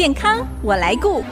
[0.00, 1.22] 健康我来顾。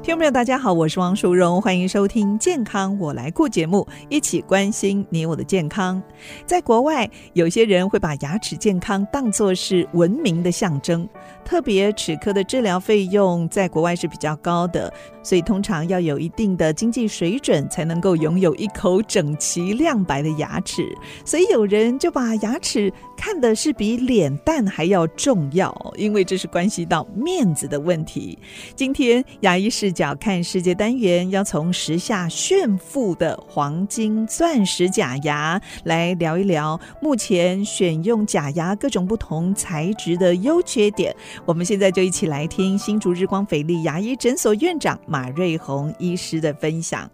[0.00, 6.00] 听众朋友，大家好，我是王淑荣，欢迎收听《健康我来顾》节目，一起关心你我的健康。
[6.46, 11.08] 在国外，有些人会把牙齿健康当作是文明的象征，
[11.44, 14.92] 特别齿科的治疗费用在国外是比较高的，
[15.22, 20.82] 所以通常要有一定的经济水准才能够拥有一口整齐亮白的牙齿。
[21.24, 28.38] 所以有人就把牙齿看的是比脸蛋还要重要，因为这是关系到面子的问题。
[28.74, 41.14] 今天牙医视角看世界单元要从时下炫富的黄金、钻石假牙来聊一聊，目前选用假牙各种不同材质的优缺点。
[41.44, 47.10] 我们现在就一起来听新竹日光斐丽牙医诊所院长马瑞红医师的分享。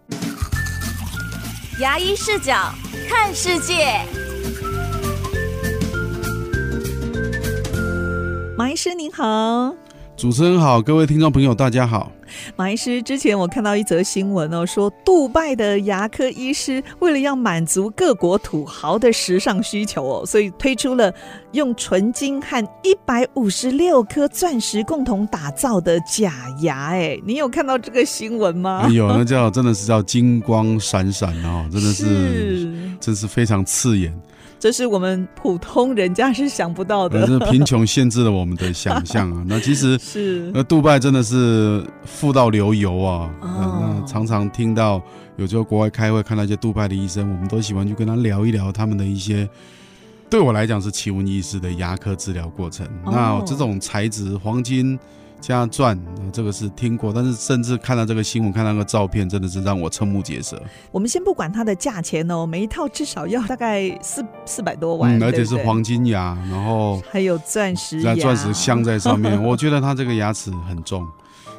[1.79, 2.73] 牙医视角
[3.09, 3.99] 看世界，
[8.57, 9.75] 马医师您好。
[10.21, 12.11] 主持人好，各位听众朋友，大家好。
[12.55, 21.11] 马医师，之前我看到一则新闻哦，说杜拜的牙科医师为了要满足各国土豪的时尚需求哦，所以推出了
[21.53, 26.89] 用纯金和一百五十六颗钻石共同打造的假牙。
[26.91, 28.87] 哎，你有看到这个新闻吗？
[28.89, 34.15] 有，那叫真的是叫金光闪闪哦，真的是，是真是非常刺眼。
[34.61, 39.43] 这是我们普通人家是想不到的，是贫穷限制了我们的想象啊。
[39.47, 43.27] 那其实是，那杜拜真的是富到流油啊。
[43.41, 45.01] 哦、那常常听到
[45.35, 49.49] 有时候国外开会看到一些杜拜的医生，我们都喜欢去跟他聊一聊他们的一些，
[50.29, 52.85] 对我来讲是奇闻异事的牙科治疗过程。
[53.05, 54.99] 哦、那这种材质黄金。
[55.41, 55.99] 加钻，
[56.31, 60.61] 这个是听过，但是甚至看到这个新闻，看到那个照片，真的是让我瞠目结舌。
[60.91, 69.43] 我们先不管它的价钱哦，每一套至少要大概四四百多万，嗯，而且是黄金牙，然后还有钻石牙，钻石镶在上面。
[69.43, 71.05] 我觉得它这个牙齿很重，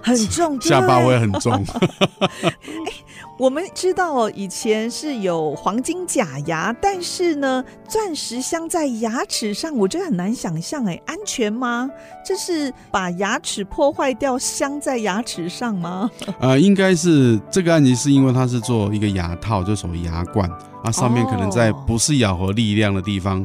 [0.02, 1.64] 很重，下巴会很重。
[3.38, 11.91] 我们知道以前是有黄金假牙，但是呢，钻石镶在牙齿上，我觉得很难想象，哎，安全吗？
[12.24, 16.08] 这是把牙齿破坏掉，镶在牙齿上吗？
[16.38, 20.48] 呃，应该是这个案例是因为它是做一个牙套，就所谓牙冠，
[20.84, 23.42] 啊，上面可能在不是咬合力量的地方，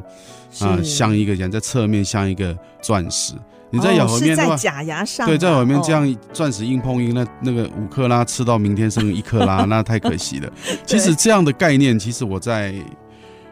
[0.60, 3.34] 啊、哦，镶、呃、一个，牙在侧面镶一个钻石。
[3.70, 10.52] 你在咬合面的话，哦、在假牙上、啊，对，在咬合面这样钻石硬碰硬，那那个五克拉吃到明天剩一克拉， 那太可惜了。
[10.86, 12.74] 其实这样的概念，其实我在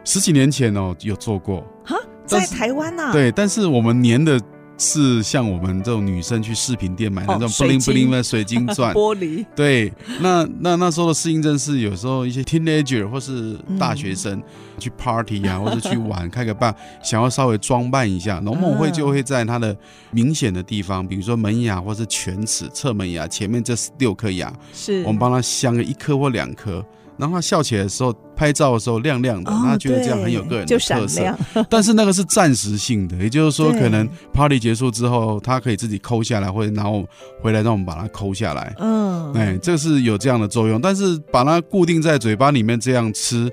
[0.04, 1.66] 十几年前哦有做过。
[1.84, 1.96] 哈，
[2.26, 3.12] 在台湾呐、啊？
[3.12, 4.40] 对，但是我们粘的。
[4.78, 9.46] 是像我们这种女生去饰品店买的那种 bling bling 的水晶钻、 玻璃。
[9.56, 14.42] 对，那那那时候的适应症是有时候一些 teenager 或是大学生
[14.78, 19.76] 去 party 啊， 或者去玩开个吧，想要稍微装扮一下，然后我们会就会在它的
[20.12, 26.86] 明显的地方，比如说门牙或是犬齿、侧门牙前面这六颗牙，是我们帮他镶个一颗或两颗。
[27.18, 31.38] 然后他笑起来的时候，拍照的时候亮亮的，哦、他觉得这样很有个人的特色。
[31.70, 37.06] 但是那个是暂时性的，也就是说，可能 party 结束之后，他可以自己抠下来，或者然后
[37.42, 38.76] 回来让我们把它抠下来。
[38.80, 40.82] 嗯，哎，这是有这样的作用。
[40.82, 43.52] 但是把它固定在嘴巴里面这样吃，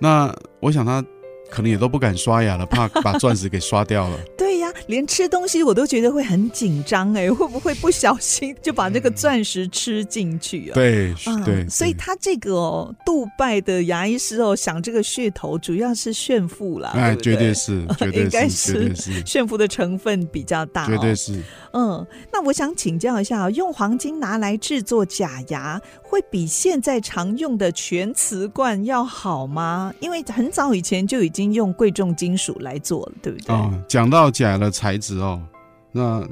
[0.00, 1.04] 那我想他。
[1.48, 4.18] 可能也都不敢刷牙了，怕把钻石给刷掉了。
[4.86, 10.74] 连吃东西我都觉得会很紧张哎，会不会不小心就把那个钻石吃进去啊？
[10.74, 11.14] 对
[11.44, 16.90] 对，所以他这个哦，杜拜的牙医师哦，想这个噱头主要是炫富啦。
[16.94, 18.92] 哎，绝对 是，绝对是，应该是
[19.24, 20.86] 炫富的成分比较大。
[20.86, 21.42] 绝对是。
[21.72, 29.92] 嗯，那我想请教一下，用黄金拿来制作假牙，会比现在常用的全瓷罐要好吗？
[30.00, 33.54] 因为很早以前就已经用贵重金属来做了，对不对？
[33.54, 35.42] 哦，讲到假的材质哦，
[35.90, 36.26] 那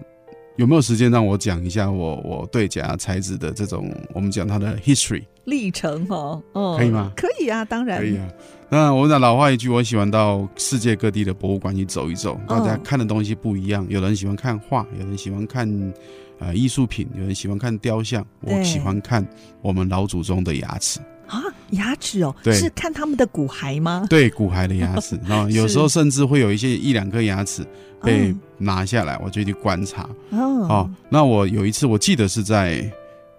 [0.56, 6.40] 有没有时间让我讲一下我我对假牙材质的这种我们讲它的 history 历程哦？
[6.52, 7.12] 哦，可以吗？
[7.16, 8.28] 可以啊，当然可以啊。
[8.68, 15.92] 那我讲老话一句，我喜欢到世界各地的博物馆去走一走，大家看的东西不一样，有人喜欢看画，有人喜欢看。
[16.38, 19.26] 啊，艺术品，有人喜欢看雕像，我喜欢看
[19.62, 21.00] 我们老祖宗的牙齿。
[21.26, 21.40] 啊，
[21.70, 24.06] 牙齿哦，对，是看他们的骨骸吗？
[24.10, 27.66] 对，骨骸的牙齿， 然后有时候甚至会有一些一两颗牙齿
[28.02, 30.08] 被拿下来，我就去观察。
[30.30, 32.92] 哦，那我有一次我记得是在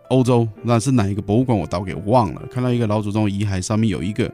[0.09, 4.31] 欧洲，那是哪一个博物馆我倒给忘了，看到一个老祖宗遗骸上面有一个，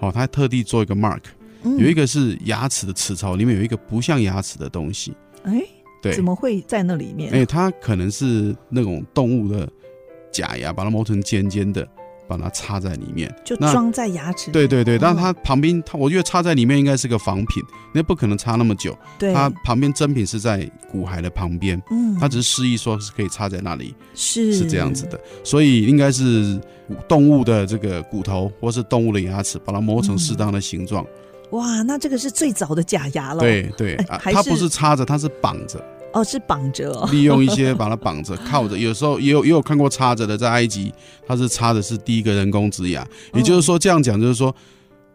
[0.00, 1.22] 哦，他特地做一个 mark，
[1.62, 5.14] 有一个是牙齿的齿槽里面有一个不像牙齿的东西，
[5.44, 5.62] 哎。
[6.02, 7.32] 对，怎么会在那里面？
[7.32, 9.68] 哎、欸，它可能是那种动物的
[10.32, 11.86] 假牙，把它磨成尖尖的，
[12.26, 14.50] 把它插在里面，就装在牙齿。
[14.50, 17.62] 对对对，但它旁边，它我觉得插在里面应该是个仿品，
[17.92, 18.96] 那不可能插那么久。
[19.18, 26.58] 对，它旁边真品是在骨骸的旁边，嗯，它只是示意说是可以插在那里，是是这样子的，所以应该是
[27.06, 31.04] 动物的这个骨头或是动物的牙齿，把它磨成适当的形状。
[31.50, 33.40] 哇，那这个是最早的假牙了。
[33.40, 35.82] 对对， 它不是插着，它是绑着。
[36.12, 40.92] 哦，是绑着，哦，利用一些把它绑着、 靠着，有时候也有也有看过插着的，在埃及，
[41.24, 44.52] 它是插的是第一个人工植牙，也就是说这样讲就是说，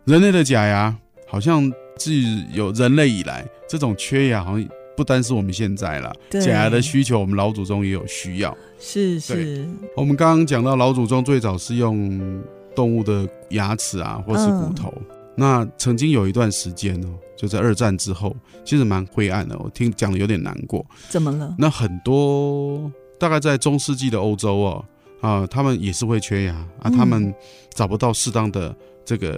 [0.06, 0.96] 人类的假牙
[1.28, 2.14] 好像自
[2.54, 4.66] 有人类以来，这种缺牙好像
[4.96, 9.68] 不单是我们现在了，假牙的需求我们老祖宗也有需要，是是。
[9.98, 12.42] 我们刚刚讲到老祖宗最早是用
[12.74, 14.94] 动物的牙齿啊，或是骨头。
[14.98, 19.58] 嗯那曾经有一段时间哦，就在二战之后，其实蛮灰暗的。
[19.60, 20.86] 我听讲的有点难过。
[21.10, 21.54] 怎么了？
[21.60, 24.86] 那很多大概在中世纪的欧洲哦，
[25.20, 27.34] 啊，他们也是会缺牙啊，他们
[27.74, 28.74] 找不到适当的
[29.04, 29.38] 这个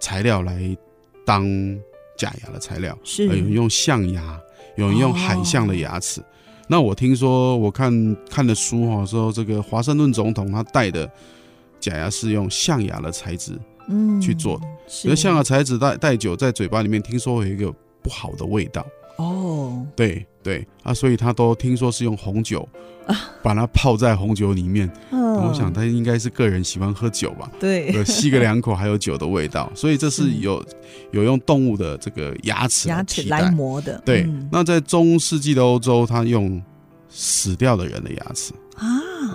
[0.00, 0.76] 材料来
[1.24, 1.44] 当
[2.16, 4.40] 假牙的材料，是有人用象牙，
[4.76, 6.20] 有人用海象的牙齿。
[6.20, 6.24] 哦、
[6.66, 11.08] 那我听说，我看看的书哈，说这个华盛顿总统他戴的
[11.78, 13.56] 假牙是用象牙的材质。
[13.90, 19.84] 嗯，去做的，而象牙材质戴戴久，在嘴巴里面听说有一个不好的味道哦。
[19.96, 22.66] 对对啊，所以他都听说是用红酒
[23.42, 24.90] 把它泡在红酒里面。
[25.10, 27.50] 嗯，我想他应该是个人喜欢喝酒吧。
[27.58, 30.64] 对，吸个两口还有酒的味道， 所以这是有
[31.10, 34.00] 有用动物的这个牙齿牙齿来磨的。
[34.04, 36.62] 对，那在中世纪的欧洲，他用
[37.08, 38.86] 死掉的人的牙齿啊。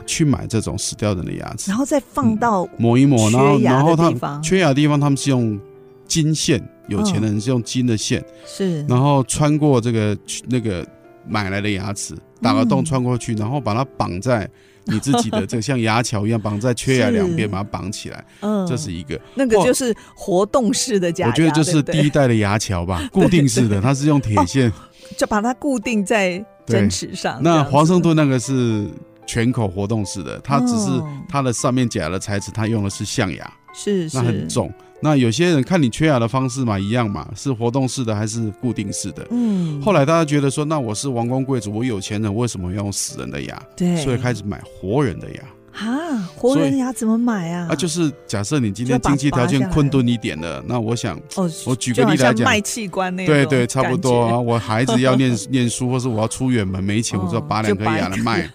[0.06, 5.60] 去买这种死掉人的牙齿，然后再放到磨一磨，然后然后他缺牙的地方，他们是用
[6.08, 10.18] 金线，有钱人是用金的线，是，然后穿过这个
[10.48, 10.86] 那个
[11.28, 14.48] 买来的牙齿，打个洞穿过去，然后把它绑在
[14.86, 18.24] 你自己的这个像牙桥一样绑在缺牙两边， 把它绑起来。
[18.42, 24.72] 嗯，这是一个，那个就是活动式的假牙，我觉得就是第一代的牙桥吧， 固定式的，它是用铁线。
[25.18, 27.40] 就把它固定在针齿上。
[27.42, 28.88] 那华盛顿那个是。
[29.26, 30.90] 全口活动式的，它只是
[31.28, 34.72] 它的上面假牙的材质，它用的是象牙，是，是，那很重。
[35.02, 39.28] 那有些人看你缺牙的方式嘛，一样嘛，是活动式的还是固定式的？
[39.30, 39.80] 嗯。
[39.82, 43.62] 后来大家觉得说，那我是王公贵族，我有钱人，为什么要用死人的牙？
[43.76, 43.98] 对。
[43.98, 45.42] 所以开始买活人的牙。
[45.74, 47.68] 啊，活人牙怎么买啊？
[47.70, 54.40] 啊，就是假设你今天经济条件困顿一点的，那我想，哦，我举个例来讲，卖器官那对对，差不多啊。
[54.40, 58.50] 我孩子要念 念书，或是我要出远门没钱，我就要拔两颗牙来卖。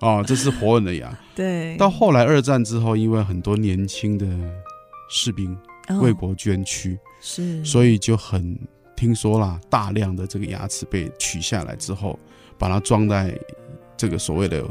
[0.00, 1.16] 哦，这是活人的牙。
[1.34, 1.76] 对。
[1.76, 4.26] 到后来二战之后，因为很多年轻的
[5.10, 5.56] 士兵
[6.00, 8.56] 为国捐躯，是，所以就很
[8.94, 12.18] 听说啦，大量的这个牙齿被取下来之后，
[12.58, 13.36] 把它装在
[13.96, 14.64] 这个所谓的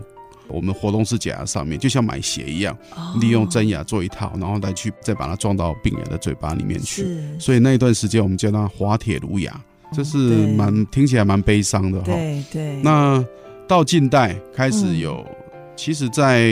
[0.47, 2.77] 我们活动式假牙上面，就像买鞋一样，
[3.19, 7.05] 利用真牙做一套，然后再去再把它装到病人的嘴巴里面去。
[7.39, 9.59] 所以那一段时间我们叫它滑铁卢牙，
[9.91, 10.17] 这是
[10.55, 12.05] 蛮听起来蛮悲伤的哈。
[12.05, 12.81] 对对。
[12.81, 13.25] 那。
[13.67, 15.25] 到近代开始有，
[15.75, 16.49] 其实，在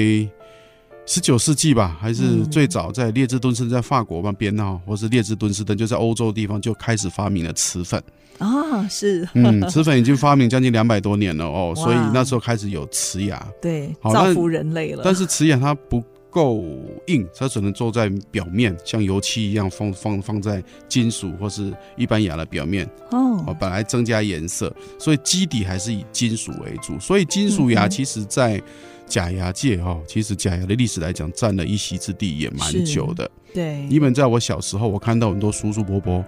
[1.06, 8.02] 十九世纪吧，还是最早在列支敦士登在法国那边哈，或是列支敦士登就在欧洲地方就开始发明了瓷粉。
[8.38, 15.02] 啊，是，嗯，瓷粉已经发明将近两百多年了哦，所以那时候开始有瓷牙，对，造福人类了。
[15.06, 16.04] 但是瓷牙它不
[16.36, 16.66] 够
[17.08, 27.00] 硬，它只能做在表面，像油漆一样放放放在金属或是一般牙的表面哦，本来增加颜色，所以基底还是以金属为主。
[27.00, 28.62] 所以金属牙其实在
[29.06, 33.32] 假牙界哈，其实假牙的历史来讲占了一席之地也蛮久的。
[33.54, 36.22] 对，因为在我小时候，我看到很多叔叔伯伯，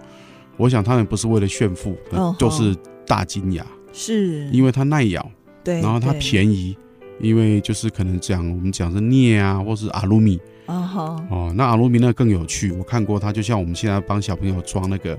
[0.55, 1.97] 我想他们不是为了炫富，
[2.39, 2.73] 就是
[3.05, 5.29] 大金牙，是因为它耐咬，
[5.65, 6.77] 对，然后它便宜。
[7.19, 10.39] 因为就是可能讲我们讲是镍啊，或是阿鲁米。
[10.65, 15.17] 啊哈哦，那阿鲁米那更有趣，我看过它，就像我们现在帮小朋友装那个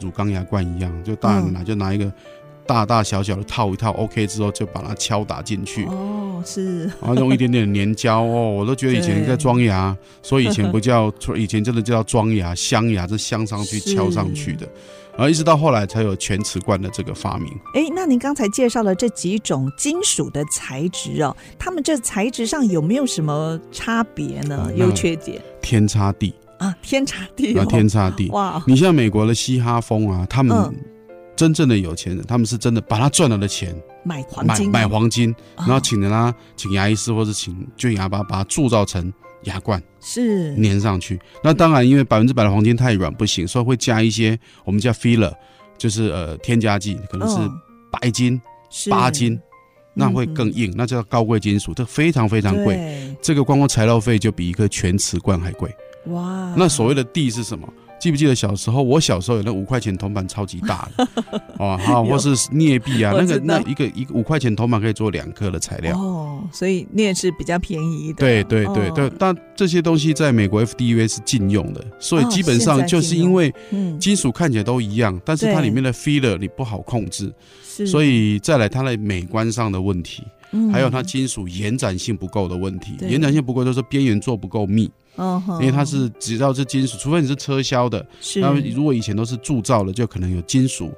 [0.00, 2.12] 乳钢牙冠一样，就大人拿就拿一个
[2.66, 5.84] 大大小小的套一套，OK 之后就把它敲打进去。
[5.84, 14.68] 哦，是，然后用一点点粘胶哦，我都觉得以前在装牙，所以以前不叫，以前真的叫装牙镶牙，是镶上去敲上去的。
[15.18, 17.52] 然后一直到后来才有全瓷冠的这个发明。
[17.74, 24.70] 哎，那您刚才介绍了这几种金属的材质哦，它们这材质上有没有什么差别呢？
[24.76, 25.42] 优缺点？
[25.60, 28.28] 天差地啊，天差地啊，天差地！
[28.28, 30.72] 哇，你像美国的嘻哈风啊，他们
[31.34, 39.12] 真正的有钱人，他们是真的把他赚来的钱买黄金，买黄金，然后请人他请牙医师或者请就牙把把它铸造成。
[39.44, 45.32] 牙冠是粘上去，那当然因为百分之百的黄金太软不行，所以会加一些我们叫 filler，
[45.76, 47.36] 就是呃添加剂，可能是
[47.90, 48.40] 白金、
[48.90, 49.40] 八金
[49.94, 53.16] 那会更硬，那叫高贵金属，这非常非常贵。
[53.20, 55.68] 这个光光材料费就比一个全瓷罐还贵。
[56.06, 56.54] 哇！
[56.56, 57.68] 那所谓的地是什么？
[57.98, 58.82] 记不记得小时候？
[58.82, 61.08] 我小时候有那五块钱铜板，超级大的，
[61.58, 65.98] 哦，哈，或是镍币啊，那个那一个一个五块钱铜板可以做两颗的材料。
[65.98, 68.20] 哦，所以镍是比较便宜的。
[68.20, 73.52] 对对对对，但这些东西在美国 FDUA 是禁用的，所以基本上就是因为
[73.98, 80.22] 金属看起来都一样，但是它里面的 filler 你不好控制，所以再来它的美观上的问题，
[80.72, 84.88] 还有它金属延展性不够的问题，延展性不够就是边缘做不够密。
[85.18, 88.40] 嗯，因为它是只要是金属，除非你是车削的，是。
[88.40, 90.92] 那如果以前都是铸造的，就可能有金属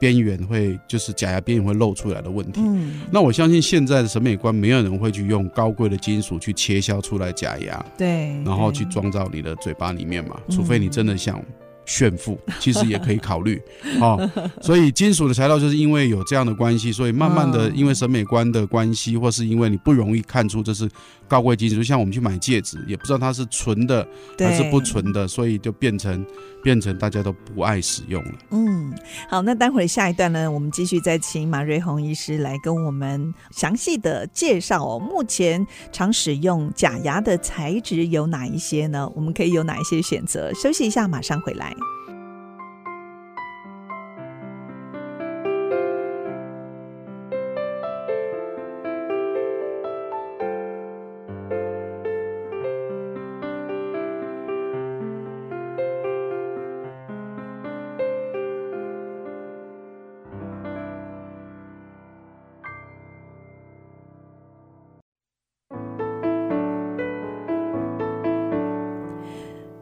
[0.00, 2.60] 边缘会，就是假牙边缘会露出来的问题。
[2.64, 11.40] 嗯，那我相信现在的审美观，没有人会去用高贵的金属去切削出来假牙，对，然后去装到你的嘴巴里面嘛，除非你真的想。
[11.88, 13.62] 炫富其实也可以考虑，
[14.02, 14.28] 哦，
[14.60, 20.90] 所以金属的材料就是因为有这样的关系，所以慢慢的因为审美观的关系，或是因为你不容易看出这是
[21.28, 24.06] 高贵金属，就像我们去买戒指，也不知道它是纯的
[24.38, 26.24] 还是不纯的，所以就变成
[26.62, 28.32] 变成大家都不爱使用了。
[28.50, 28.94] 嗯，
[29.28, 39.10] 好，那待会下一段呢，我们继续再请马瑞红医师来跟我们详细的介绍哦，目前常使用假牙的材质有哪一些呢？
[39.14, 40.52] 我们可以有哪一些选择？
[40.54, 41.74] 休息一下，马上回来。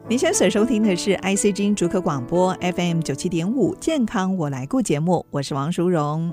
[0.07, 6.31] 您现在所收听的是 ICG 逐客广播 FM 九七点五健康我来顾节目，我是王淑荣。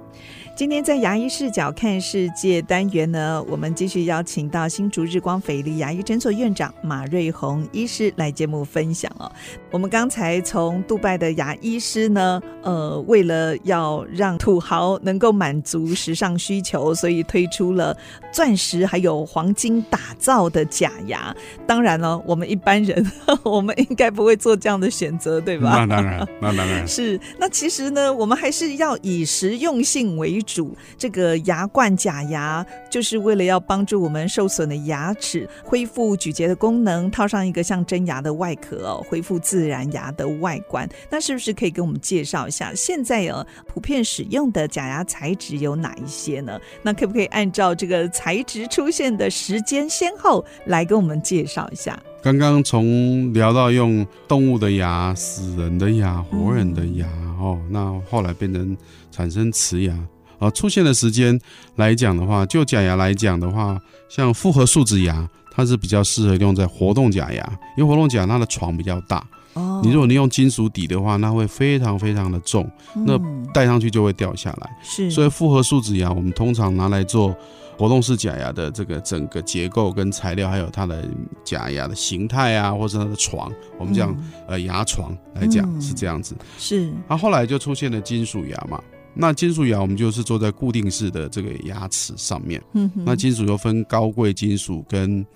[0.55, 9.33] 今天在牙医视角看世界单元呢，我们继续邀请到新竹日光斐丽牙医诊所院长马瑞红医师来节目分享哦。
[9.71, 17.97] 我们刚才从杜拜的牙医师呢，呃，为了要让土豪能够满足时尚需求，所以推出了
[18.31, 21.35] 钻石还有黄金打造的假牙。
[21.67, 23.11] 当然了，我们一般人
[23.43, 23.73] 我们。
[23.83, 25.71] 应该不会做这样的选择，对吧？
[25.71, 27.19] 那当然，那当然 是。
[27.39, 30.77] 那其实呢，我们还是要以实用性为主。
[30.97, 40.89] 这个牙冠假牙就是为了要帮助我们受损的牙齿恢复咀嚼的功能，套上一个像真牙的外壳哦，恢复自然牙的外观。
[41.11, 46.59] 那是不是可以给我们介绍一下，现在呃普遍使用的假牙材质有哪一些呢？
[46.83, 51.99] 那可不可以按照这个材质出现的时间先后来跟我们介绍一下？
[52.23, 57.09] 刚刚从聊到用动物的牙、死人的牙、活人的牙，
[57.41, 58.77] 哦，那后来变成
[59.11, 59.93] 产生瓷牙，
[60.39, 61.37] 啊，出现的时间
[61.75, 63.77] 来讲的话，就假牙来讲的话，
[64.09, 73.19] 像复合树脂牙，它是比较适合用在活动假牙，因为活动假牙它的床比较大，哦，你如果你用金属底的话，那会非常非常的重，那
[73.53, 77.37] 戴上去就会掉下来，是，所以复合树脂牙我们通常拿来做。
[77.79, 81.05] 活动式假牙的这个整个结构跟材料，还有它的
[81.43, 86.37] 假牙的形态啊，或者它的床，我们讲、嗯、呃牙床来讲、嗯、是这样子。
[86.59, 86.93] 是。
[87.09, 88.81] 那后来就出现了金属牙嘛，
[89.15, 92.63] 那金属牙我们就是坐在固定式的这个牙齿上面。
[92.75, 93.03] 嗯哼。
[93.05, 95.27] 那金属又分高贵金属跟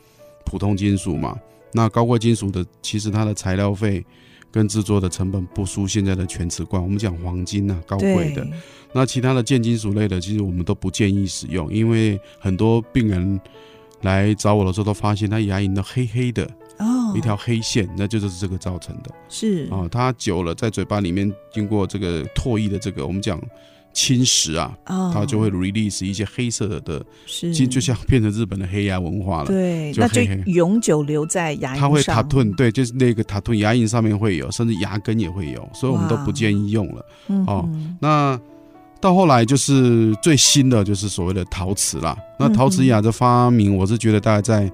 [0.44, 1.36] 普通金属嘛。
[1.76, 4.02] 那高贵金属的其实它的材料费
[4.50, 6.82] 跟制作的成本不输现在的全瓷冠。
[6.82, 8.46] 我们讲黄金啊，高贵的。
[8.94, 13.38] 那其他的贱金属类的，其实我们都不建议使用，因为很多病人
[14.00, 19.10] 来找我的时候，都发现他牙龈都黑黑的哦，一条黑线，那就是这个造成的。
[19.28, 23.38] 是哦，它久了在嘴巴里面经过这个唾液的这个我们讲
[23.96, 29.46] 侵蚀啊，它就会 release 一些黑色的的，是就像变成日本的黑牙文化了。
[29.46, 31.80] 对，就黑黑那就永久留在牙龈上。
[31.80, 37.04] 它会塔顿，对，就是那个塔顿牙龈上面会有，甚至牙根也会有，所以我们都不建议用了。
[37.46, 37.68] 哦，
[38.00, 38.38] 那。
[38.98, 42.16] 到后来就是最新的就是所谓的陶瓷啦。
[42.38, 44.72] 那陶瓷牙的发明，我是觉得大概在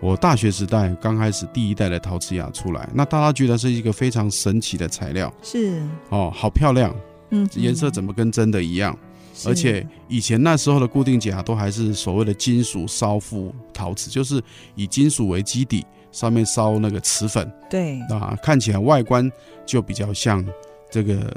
[0.00, 6.94] 我大学时代刚开始第一代的陶瓷牙出来，那大家觉得是一个非常神奇的材料，是哦，好漂亮，
[7.42, 8.96] 嗯，颜色怎么跟真的一样？
[9.44, 14.42] 而且以前那时候的固定假牙都还是所谓的金属烧附陶瓷，就是
[14.74, 19.30] 以金属为基底，上面烧那个瓷粉，对啊，看起来外观
[19.66, 20.44] 就比较像
[20.90, 21.34] 这个。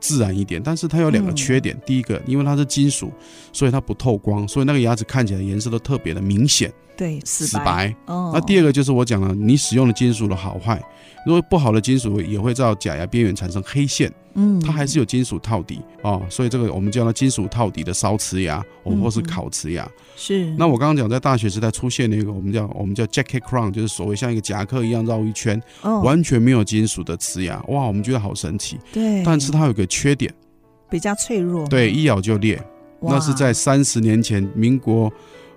[0.00, 1.74] 自然一点，但是它有两个缺点。
[1.74, 3.10] 嗯、第一个，因为它是金属，
[3.52, 7.94] 所以它不透光，所以那个牙齿看起来颜色都特别的明显，对，死白。
[8.06, 8.32] 哦。
[8.34, 10.82] 那第二个就是我讲了，你使用的金属的好坏，
[11.24, 19.88] 如果不好的金属也会在假牙边缘产生黑线，嗯，它还是有金属套底哦，所以这个我们叫它金属套底的烧瓷牙，哦，或是烤瓷牙。
[20.16, 20.52] 是。
[20.58, 28.76] 那我刚刚讲在大学时代出现了一个我们叫我们叫 jacket crown，就是所谓像一个夹克一样绕一圈，哦，完全没有金属的瓷牙，哇，我们觉得好神奇。
[28.92, 29.22] 对。
[29.22, 30.34] 但是它有个缺点，
[30.90, 31.64] 比较脆弱。
[31.68, 32.60] 对，一咬就裂。
[33.00, 35.08] 那是在三十年前，民国。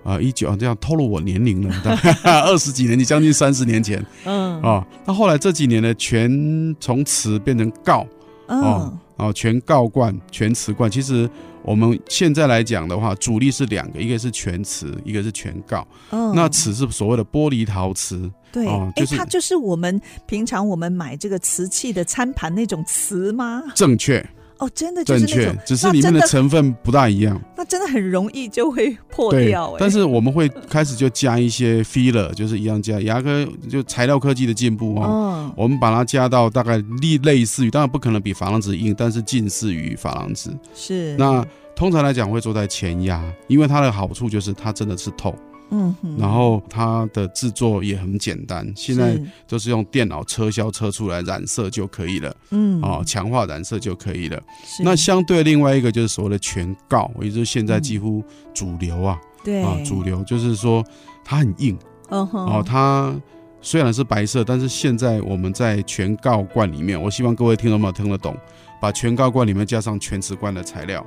[0.04, 1.74] 啊，一九啊，这样透露我年龄了，
[2.24, 8.06] 二十几年，你将近三十年前，嗯，啊，那后来这几年呢，全从瓷变成告，
[8.48, 10.90] 哦，哦，全告冠，全瓷冠。
[10.90, 11.28] 其实
[11.62, 15.86] 我们现在来讲的话，主力是两个，一个是全瓷，一个是全锆。
[16.10, 23.62] 嗯，那瓷是所谓的玻璃陶瓷，对，哎，它就是我们平常我们买这个瓷器的餐盘那种瓷吗？
[23.74, 24.24] 正确。
[24.62, 27.40] 哦，真的就是正确，只是里面的成分不大一样。
[27.56, 29.74] 那真的很容易就会破掉。
[29.76, 35.52] 但是我们会开始就加一些 filler，就是一样加牙科，就材料科技的进步哦。
[35.56, 40.56] 我们把它加到大概类类似于，当然不可能比珐琅质硬，但是近似于珐琅质。
[40.72, 41.16] 是。
[41.16, 45.34] 那通常来讲会做在前牙，因为它的好处就是它真的是透。
[45.74, 52.36] 嗯，然后它的制作也很简单，现在都是用电脑车削车出来染色就可以了。
[52.50, 54.38] 嗯，哦，强化染色就可以了。
[54.84, 60.84] 那相对另外一个就是所谓的全锆，也就是现在几乎主流啊，对啊，主流就是说
[61.24, 61.78] 它很硬。
[62.10, 63.18] 嗯哼，哦，它
[63.62, 68.36] 虽然是白色，但是现在我们在全锆罐里面，我希望各位听众朋友听得懂，
[68.78, 71.02] 把全锆罐里面加上全瓷罐的材料。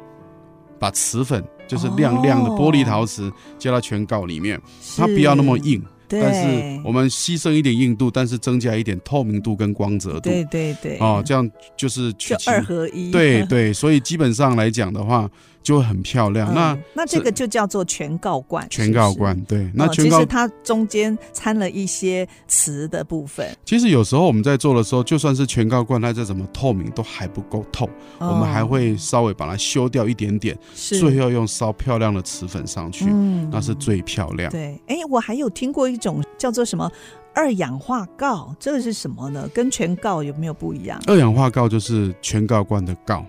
[0.85, 4.61] 把瓷粉就是亮亮的玻璃陶瓷加到全稿里面，
[4.95, 10.29] 它不要那么硬，但是我们牺牲一点硬度，但是增加一点透明度跟光泽度。
[10.29, 13.11] 对对对，哦，这样就是就二合一。
[13.11, 15.29] 对对，所以基本上来讲的话。
[15.65, 16.53] 就会很漂亮。
[16.53, 18.67] 那那这个就叫做全告冠。
[18.69, 19.67] 全鋯罐，对。
[19.73, 23.49] 那其实它中间掺了一些瓷的部分。
[23.65, 34.51] 其实有时候我们在做的时候，就算是全告冠，它再怎么透明都还不够透，我们还会稍微把它修掉一点点，最后用烧漂亮的瓷粉上去，嗯那是最漂亮。
[34.51, 36.91] 对，哎，我还有听过一种叫做什么
[37.33, 39.49] 二氧化锆，这个是什么呢？
[39.53, 41.01] 跟全锆有没有不一样？
[41.07, 43.23] 二氧化锆就是全锆罐的鋯。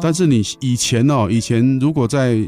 [0.00, 2.38] 但是你以前哦，以前如果在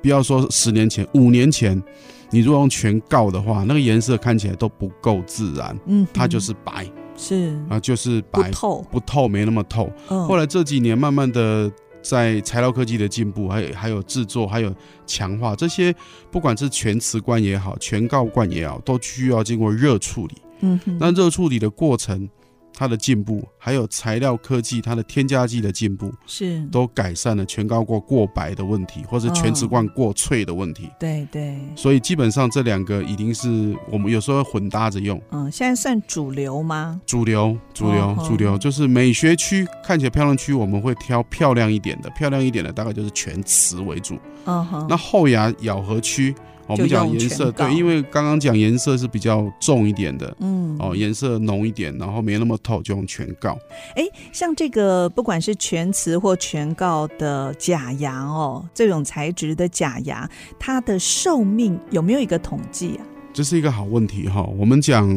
[0.00, 1.82] 不要说十年前、五年前，
[2.30, 9.90] 你如果用全锆的话，那个颜色看起来都不够自然，嗯，它就是白，是啊，就是白，不透，不透，没那么透。
[10.06, 11.68] 后来这几年慢慢的
[12.08, 14.74] 在材料科技的进步，还有还有制作，还有
[15.06, 15.94] 强化这些，
[16.30, 20.34] 不管是全瓷罐也好，全锆罐也好，都需要经过热处理。
[20.60, 22.28] 嗯，那热处理的过程。
[22.76, 30.84] 它的进步，还有材料科技，它的添加剂的进步，是都改善了全高过过白的问题，或者全瓷罐过脆的问题。
[30.84, 35.20] 哦、对对，所以基本上这两个已经是我们有时候混搭着用。
[35.30, 37.00] 嗯，现在算主流吗？
[37.06, 44.18] 主流，主流，哦、主流就是美学区看起来漂亮区，我们会挑漂亮一点的，漂亮一点的大概就是全瓷为主。
[44.44, 46.34] 嗯哼，那后牙咬合区。
[46.66, 53.56] 我们讲颜色，对，因为刚刚讲颜色是比较重一点的，嗯，哦，颜色浓一点，然后没那么透，就用全告。
[53.94, 63.06] 哎，像这个不管是全瓷或全告的假牙哦，这种材质的假牙，它的寿命有没有一个统计啊？
[63.32, 64.42] 这是一个好问题哈。
[64.58, 65.08] 我们讲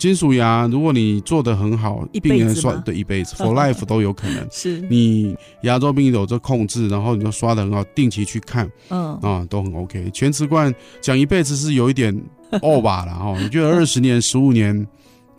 [0.00, 4.44] 金属牙，如果你做的很好，一辈子刷对一辈子， for life 都有可能。
[4.50, 10.10] 是你牙周病有这控制，然后你就刷的很好，定期去看，嗯啊，都很 OK。
[10.10, 12.18] 全瓷冠讲一辈子是有一点
[12.62, 13.36] over 了哈。
[13.38, 14.86] 你觉得二十年、十五年？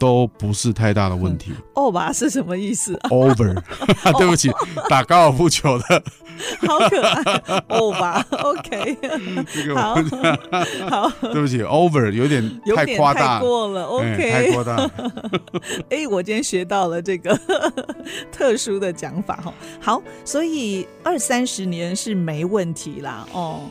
[0.02, 1.52] 都不是太大的问题。
[1.76, 3.54] 欧巴是什么意思？Over，
[4.18, 4.50] 对不起，
[4.90, 6.04] 打高尔夫球的，
[6.68, 7.64] 好可爱。
[7.68, 8.98] 欧巴，OK，
[9.54, 9.94] 这个好，
[10.90, 14.90] 好，对不起，Over 有点太夸大过了，OK，太夸大。
[15.92, 17.40] 哎，我今天学到了这个
[18.32, 19.54] 特殊的讲法哈。
[19.80, 23.62] 好，所以二三十年是没问题啦，哦。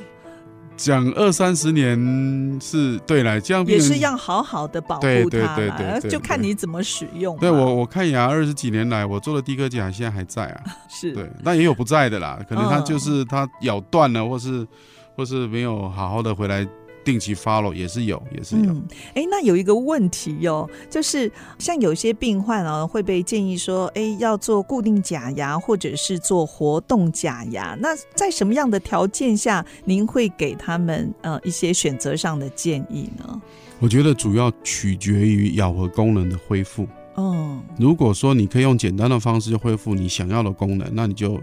[0.82, 7.36] 讲二三十年是对来，这样也是要好好的保护它，对对对对，就看你怎么使用。
[7.36, 14.66] 对我我看牙二十几年来，我做的第一颗假牙现在还在啊，是对，但也有不在的啦，可能它就是它咬断了，或是
[15.14, 16.66] 或是没有好好的回来。
[17.04, 18.70] 定期 follow 也是有，也是有。
[19.14, 27.76] 哎、嗯，那有一个问题哟、哦，就是像有些病患啊，会被建议说，哎，要做固定假牙，或者是做活动假牙。
[27.80, 33.40] 那在什么样的条件下，您会给他们呃一些选择上的建议呢？
[33.78, 36.86] 我觉得主要取决于咬合功能的恢复。
[37.16, 41.40] 嗯，如果说你可以用简单的方式就恢复你想要的功能，那你就。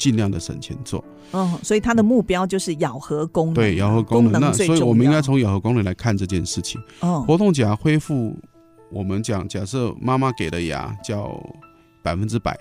[0.00, 6.80] 尽量的省钱做，嗯，所以它的目标就是咬合功能，对，咬合功能，功能那所以我们应该从咬合功能来看这件事情。
[7.02, 8.34] 嗯，活动假恢复，
[8.90, 11.38] 我们讲，假设妈妈给的牙叫
[12.02, 12.58] 百分之百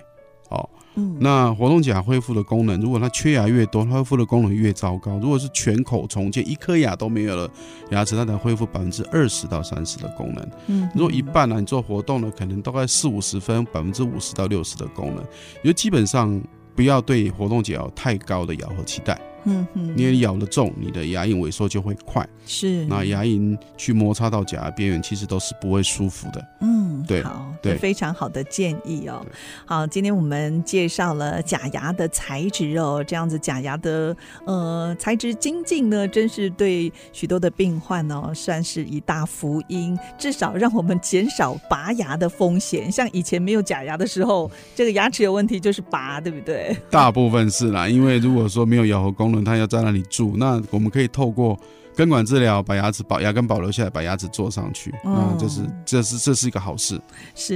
[0.49, 0.69] 哦。
[0.95, 5.17] 嗯，那活动假恢复的功能，如果它缺牙越多，它恢复的功能越糟糕。
[5.19, 7.49] 如果是全口重建，一颗牙都没有了，
[7.91, 10.49] 牙齿它才恢复百分之二十到三十的功能。
[10.67, 15.17] 嗯，如果一半呢、啊，你做活动呢，可能大概四五十分，百分之五十到六十的功能。
[15.63, 16.41] 因为基本上
[16.75, 19.19] 不要对活动假有太高的咬合期待。
[19.45, 22.27] 嗯哼，因为咬得重，你的牙龈萎缩就会快。
[22.45, 26.45] 是，那牙龈去摩擦到假牙边缘，其实都是不会舒服的。
[26.59, 29.25] 嗯，对，好，对，非常好的建议哦。
[29.65, 42.91] 好，今天我们介绍了假牙的材质哦，这样子假牙的呃材质精进呢，真是对许多的病患哦，算是一大福音，至少让我们减少拔牙的风险。
[42.91, 46.75] 像以前没有假牙的时候，这个牙齿有问题就是拔，对不对？
[46.89, 51.59] 大部分是啦，因为如果说没有咬合功能，它要在那里住，那我们可以透过。
[51.95, 56.97] 根管治疗，把牙齿保牙根保留下来，把牙齿做上去，那这是这是这是一个好事。
[57.35, 57.48] 是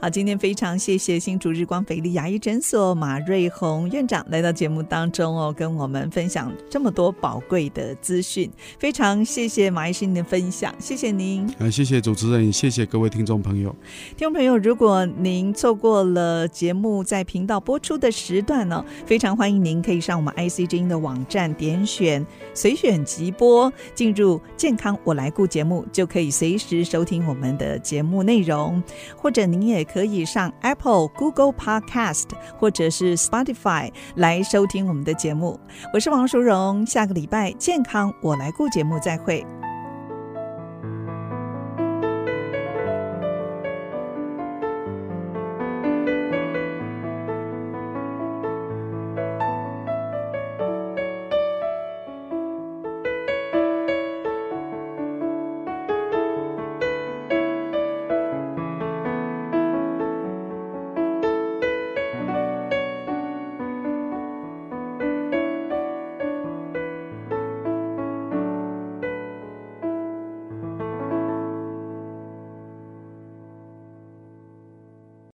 [0.00, 11.46] 好，今天非常谢谢新竹日光斐丽牙医诊所马瑞红院长来到节目当中哦，跟我们分享这么多宝贵的资讯，非常谢谢马医师您的分享，谢谢您。
[11.58, 13.74] 啊，谢谢主持人，谢谢各位听众朋友。
[14.16, 23.72] 听众朋友，如果您错过了节目在频道播出的时段呢，非常欢迎您可以上我们 IC 之音的网站点选随选即播。
[23.94, 28.82] 进入健康我来顾节目，就可以随时收听我们的节目内容，
[29.16, 35.60] 或者您也可以上 Apple、Google Podcast 或者是 Spotify 来收听我们的节目。
[35.92, 39.44] 我是王淑荣，下个礼拜健康我来顾节目再会。